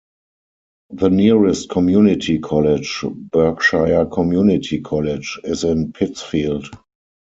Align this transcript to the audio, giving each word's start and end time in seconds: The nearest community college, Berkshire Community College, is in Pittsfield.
The 0.89 1.11
nearest 1.11 1.69
community 1.69 2.39
college, 2.39 3.05
Berkshire 3.07 4.07
Community 4.07 4.81
College, 4.81 5.39
is 5.43 5.63
in 5.63 5.93
Pittsfield. 5.93 6.65